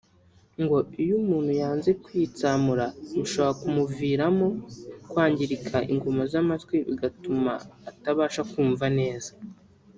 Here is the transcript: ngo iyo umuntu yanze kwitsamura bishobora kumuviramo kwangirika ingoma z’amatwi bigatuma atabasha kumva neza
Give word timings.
ngo 0.63 0.77
iyo 1.01 1.13
umuntu 1.21 1.51
yanze 1.61 1.89
kwitsamura 2.03 2.85
bishobora 3.17 3.53
kumuviramo 3.59 4.47
kwangirika 5.11 5.77
ingoma 5.93 6.23
z’amatwi 6.31 6.75
bigatuma 6.87 7.53
atabasha 7.89 8.41
kumva 8.51 8.85
neza 8.99 9.31